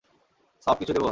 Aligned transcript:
Soft 0.65 0.77
কিছু 0.79 0.93
দেব? 0.93 0.99